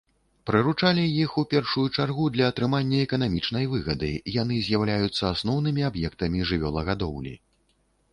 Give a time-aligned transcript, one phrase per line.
[0.49, 4.09] Прыручалі іх у першую чаргу для атрымання эканамічнай выгады,
[4.41, 7.35] яны з'яўляюцца асноўнымі аб'ектамі жывёлагадоўлі.